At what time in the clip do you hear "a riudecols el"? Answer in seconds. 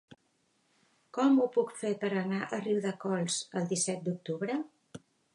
2.45-3.67